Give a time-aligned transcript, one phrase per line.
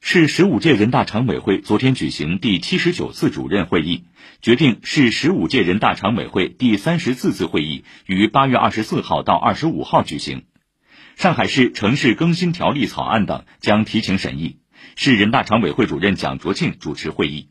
[0.00, 4.04] 市十五届人大常委会昨天举行第七十九次主任会议
[4.40, 10.44] 决定市十五届人大常委会第三十四次会议于八月二十四号到二十五号举行。
[11.16, 14.60] 上海市城市更新条例草案等将提请审议
[14.96, 17.50] 市人大常委会主任蒋卓庆主持会议。